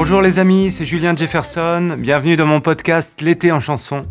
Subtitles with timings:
[0.00, 4.02] Bonjour les amis, c'est Julien Jefferson, bienvenue dans mon podcast L'été en chanson.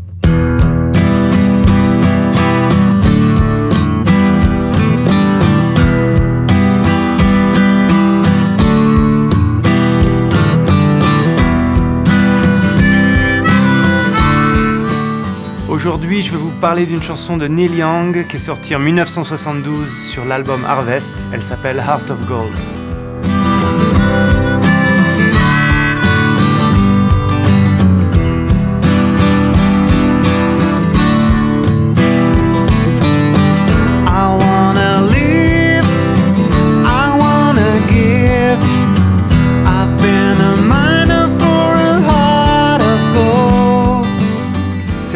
[15.69, 19.89] Aujourd'hui, je vais vous parler d'une chanson de Neil Young qui est sortie en 1972
[19.97, 21.13] sur l'album Harvest.
[21.31, 22.76] Elle s'appelle Heart of Gold.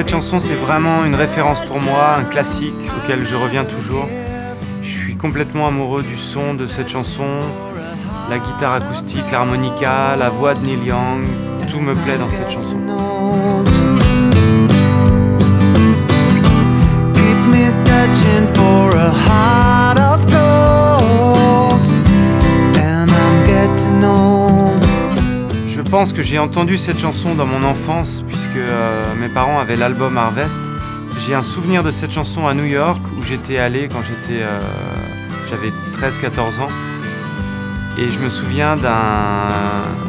[0.01, 4.07] Cette chanson, c'est vraiment une référence pour moi, un classique auquel je reviens toujours.
[4.81, 7.37] Je suis complètement amoureux du son de cette chanson,
[8.27, 11.23] la guitare acoustique, l'harmonica, la voix de Neil Young,
[11.69, 12.79] tout me plaît dans cette chanson.
[26.01, 30.17] Pense que j'ai entendu cette chanson dans mon enfance puisque euh, mes parents avaient l'album
[30.17, 30.63] Harvest.
[31.19, 34.59] J'ai un souvenir de cette chanson à New York où j'étais allé quand j'étais, euh,
[35.47, 36.69] j'avais 13-14 ans.
[37.99, 39.47] Et je me souviens d'un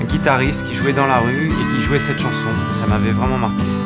[0.09, 2.48] guitariste qui jouait dans la rue et qui jouait cette chanson.
[2.73, 3.82] Ça m'avait vraiment marqué.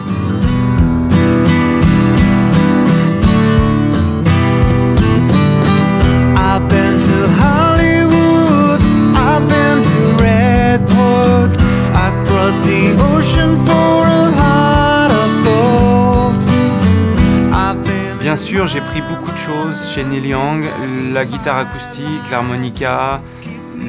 [18.57, 20.65] Sûr, j'ai pris beaucoup de choses chez Neil Young,
[21.13, 23.21] la guitare acoustique, l'harmonica,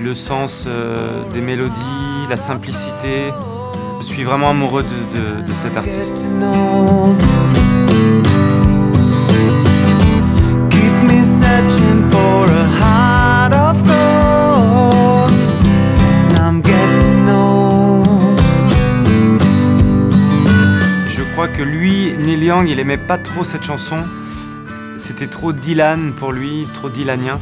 [0.03, 3.31] le sens euh, des mélodies, la simplicité.
[4.01, 6.17] Je suis vraiment amoureux de, de cet artiste.
[21.07, 24.03] Je crois que lui, Neil Young, il aimait pas trop cette chanson
[24.97, 27.39] c'était trop Dylan pour lui, trop Dylanien.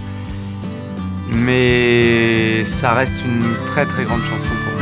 [1.29, 4.81] Mais ça reste une très très grande chanson pour moi.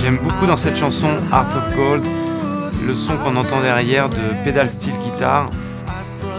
[0.00, 2.04] J'aime beaucoup dans cette chanson Art of Gold
[2.86, 5.46] le son qu'on entend derrière de pedal steel guitar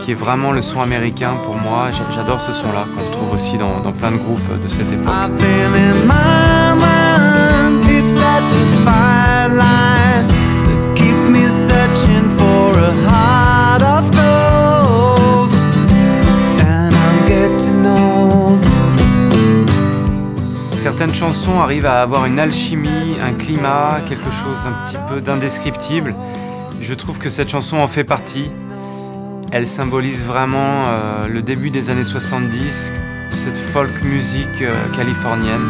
[0.03, 1.89] qui est vraiment le son américain pour moi.
[2.11, 5.13] J'adore ce son-là, qu'on retrouve aussi dans, plein de groupes de cette époque.
[20.71, 26.13] Certaines chansons arrivent à avoir une alchimie, un climat, quelque chose un petit peu d'indescriptible.
[26.81, 28.51] Je trouve que cette chanson en fait partie.
[29.55, 32.91] Elle symbolise vraiment euh, le début des années 70,
[33.29, 35.61] cette folk musique euh, californienne.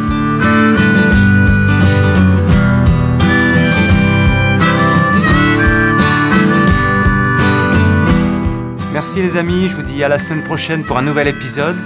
[8.94, 11.76] Merci les amis, je vous dis à la semaine prochaine pour un nouvel épisode.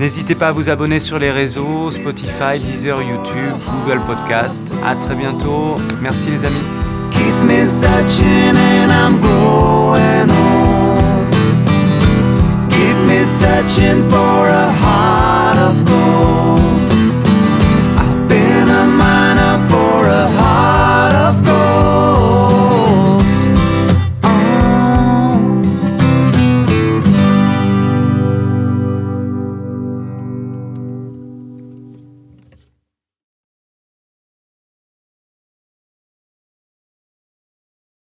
[0.00, 3.52] N'hésitez pas à vous abonner sur les réseaux Spotify, Deezer, YouTube,
[3.84, 4.72] Google Podcast.
[4.82, 5.74] À très bientôt.
[6.00, 6.64] Merci les amis.
[13.26, 14.53] searching for